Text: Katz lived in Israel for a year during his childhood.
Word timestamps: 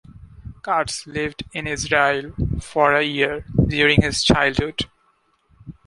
Katz 0.65 1.05
lived 1.05 1.43
in 1.53 1.67
Israel 1.67 2.33
for 2.59 2.95
a 2.95 3.03
year 3.03 3.45
during 3.67 4.01
his 4.01 4.23
childhood. 4.23 4.87